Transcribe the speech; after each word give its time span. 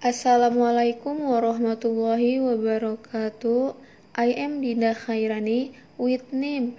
Assalamualaikum 0.00 1.28
warahmatullahi 1.28 2.40
wabarakatuh. 2.40 3.76
I 4.16 4.32
am 4.32 4.64
Dinda 4.64 4.96
Khairani 4.96 5.76
with 6.00 6.24
name 6.32 6.72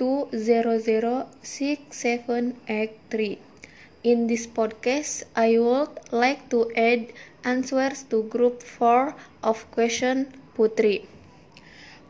2006783. 0.00 2.56
In 4.08 4.24
this 4.24 4.48
podcast, 4.48 5.28
I 5.36 5.60
would 5.60 6.00
like 6.16 6.48
to 6.48 6.72
add 6.72 7.12
answers 7.44 8.08
to 8.08 8.24
group 8.32 8.64
4 8.64 9.20
of 9.44 9.68
question 9.68 10.32
Putri. 10.56 11.04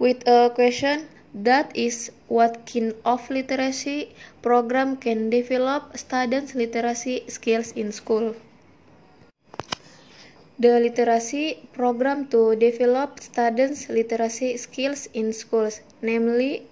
With 0.00 0.24
a 0.24 0.48
question 0.48 1.12
that 1.36 1.68
is 1.76 2.08
what 2.32 2.64
kind 2.64 2.96
of 3.04 3.28
literacy 3.28 4.16
program 4.40 4.96
can 4.96 5.28
develop 5.28 6.00
students' 6.00 6.56
literacy 6.56 7.28
skills 7.28 7.76
in 7.76 7.92
school? 7.92 8.32
The 10.58 10.80
literacy 10.80 11.68
program 11.74 12.28
to 12.28 12.56
develop 12.56 13.20
students' 13.20 13.90
literacy 13.90 14.56
skills 14.56 15.06
in 15.12 15.34
schools, 15.34 15.80
namely 16.00 16.66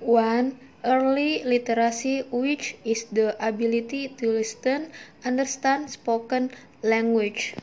1. 0.00 0.58
Early 0.84 1.42
literacy, 1.44 2.24
which 2.30 2.76
is 2.84 3.04
the 3.10 3.34
ability 3.40 4.08
to 4.18 4.28
listen, 4.30 4.92
understand 5.24 5.88
spoken 5.88 6.50
language, 6.82 7.56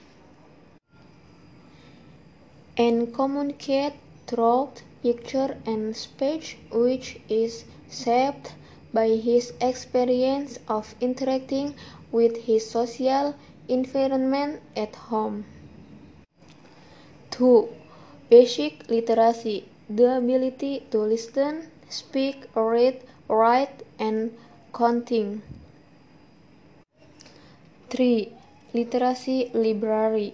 and 2.77 3.13
communicate 3.13 3.93
through 4.25 4.69
picture 5.03 5.55
and 5.67 5.95
speech, 5.95 6.57
which 6.71 7.19
is 7.29 7.63
shaped 7.91 8.55
by 8.91 9.09
his 9.09 9.53
experience 9.61 10.57
of 10.67 10.95
interacting 10.99 11.75
with 12.11 12.45
his 12.49 12.67
social 12.67 13.35
environment 13.67 14.61
at 14.75 14.95
home. 14.95 15.45
2. 17.31 17.69
Basic 18.29 18.89
literacy 18.89 19.65
the 19.89 20.17
ability 20.17 20.83
to 20.91 20.97
listen, 20.99 21.69
speak, 21.89 22.47
read, 22.55 23.03
write, 23.29 23.83
and 23.99 24.35
counting. 24.73 25.41
3. 27.89 28.31
Literacy 28.73 29.51
library 29.53 30.33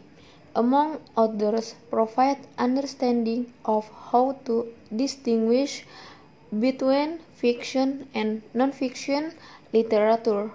among 0.56 1.00
others 1.16 1.76
provide 1.90 2.40
understanding 2.58 3.54
of 3.66 3.90
how 4.12 4.38
to 4.46 4.68
distinguish 4.96 5.86
between 6.60 7.20
fiction 7.36 8.08
and 8.14 8.42
non-fiction 8.54 9.34
literature 9.74 10.52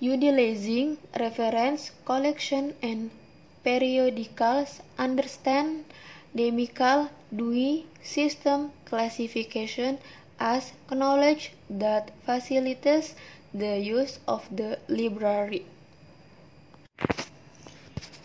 utilizing 0.00 0.98
reference 1.18 1.92
collection 2.04 2.74
and 2.82 3.10
periodicals, 3.64 4.80
understand 4.98 5.84
Demical 6.34 7.08
Dewey 7.34 7.86
system 8.02 8.72
classification 8.84 9.98
as 10.38 10.72
knowledge 10.90 11.52
that 11.70 12.10
facilitates 12.24 13.14
the 13.54 13.78
use 13.78 14.18
of 14.28 14.44
the 14.54 14.78
library. 14.88 15.64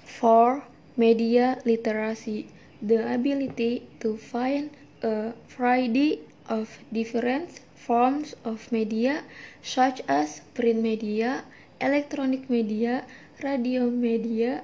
4. 0.05 0.63
Media 0.97 1.57
literacy 1.65 2.47
the 2.81 3.13
ability 3.13 3.87
to 3.99 4.17
find 4.17 4.71
a 5.03 5.33
variety 5.47 6.19
of 6.49 6.79
different 6.91 7.61
forms 7.75 8.35
of 8.43 8.71
media 8.71 9.23
such 9.61 10.01
as 10.07 10.41
print 10.53 10.81
media, 10.81 11.43
electronic 11.81 12.49
media, 12.49 13.03
radio 13.43 13.89
media, 13.89 14.63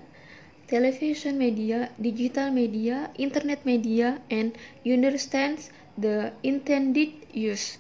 television 0.68 1.38
media, 1.38 1.90
digital 2.00 2.52
media, 2.52 3.10
internet 3.18 3.66
media, 3.66 4.22
and 4.30 4.58
understands 4.86 5.72
the 5.98 6.32
intended 6.44 7.10
use. 7.34 7.78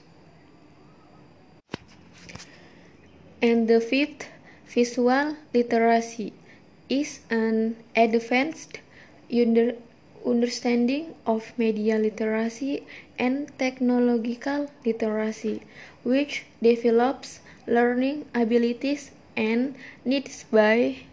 And 3.41 3.67
the 3.67 3.79
fifth, 3.79 4.27
visual 4.65 5.35
literacy, 5.53 6.33
is 6.89 7.19
an 7.29 7.75
advanced 7.95 8.79
under 9.31 9.75
understanding 10.25 11.13
of 11.25 11.53
media 11.57 11.97
literacy 11.97 12.83
and 13.19 13.51
technological 13.59 14.69
literacy, 14.85 15.61
which 16.03 16.45
develops 16.61 17.39
learning 17.67 18.25
abilities 18.33 19.11
and 19.37 19.77
needs 20.03 20.43
by 20.49 21.05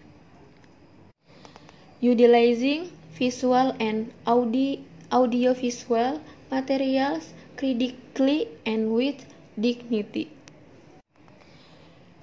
utilizing 2.01 2.91
visual 3.15 3.77
and 3.79 4.11
audio 4.27 4.81
audiovisual 5.13 6.19
materials 6.51 7.31
critically 7.55 8.49
and 8.67 8.91
with 8.91 9.23
dignity. 9.55 10.33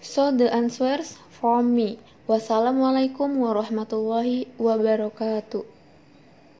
So 0.02 0.34
the 0.34 0.52
answers 0.52 1.16
from 1.30 1.72
me. 1.78 2.02
Wassalamualaikum 2.28 3.38
warahmatullahi 3.40 4.52
wabarakatuh. 4.60 5.81